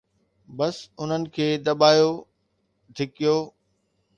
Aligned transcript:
بس 0.57 0.75
انهن 1.01 1.23
کي 1.35 1.47
دٻايو، 1.65 2.11
ڍڪيو. 2.95 3.35